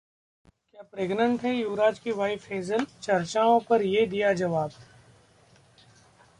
क्या 0.45 0.81
प्रेग्नेंट 0.83 1.41
हैं 1.41 1.53
युवराज 1.53 1.99
की 1.99 2.11
वाइफ 2.11 2.49
हेजल? 2.49 2.85
चर्चाओं 3.01 3.59
पर 3.59 3.81
ये 3.81 4.05
दिया 4.05 4.33
जवाब 4.33 4.71